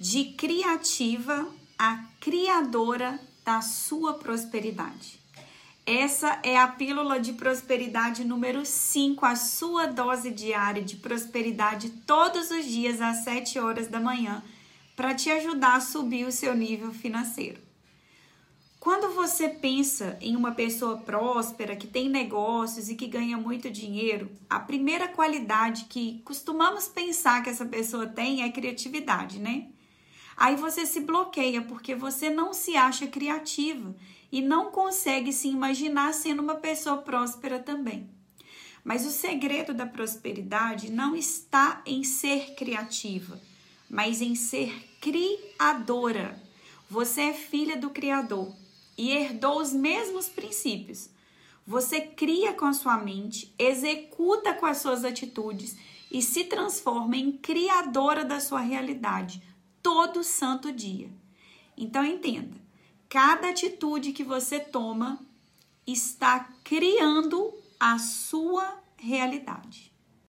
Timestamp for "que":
21.74-21.86, 22.94-23.06, 25.86-26.20, 27.42-27.50, 64.12-64.22